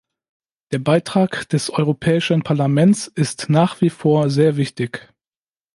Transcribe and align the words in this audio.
Der 0.71 0.79
Beitrag 0.79 1.47
des 1.49 1.69
Europäischen 1.69 2.41
Parlaments 2.41 3.05
ist 3.05 3.49
nach 3.51 3.81
wie 3.81 3.91
vor 3.91 4.31
sehr 4.31 4.57
wichtig. 4.57 5.13